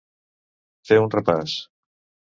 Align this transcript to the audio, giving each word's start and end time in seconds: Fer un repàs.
Fer 0.91 0.97
un 1.03 1.13
repàs. 1.17 1.57